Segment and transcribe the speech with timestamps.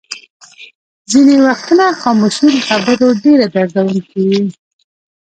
[1.11, 4.43] ځینې وختونه خاموشي له خبرو ډېره دردوونکې وي.